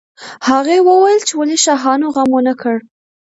هغوی 0.47 0.79
وویل 0.81 1.21
چې 1.27 1.33
ولې 1.35 1.57
شاهانو 1.65 2.13
غم 2.15 2.29
ونه 2.33 2.53
کړ. 2.61 2.75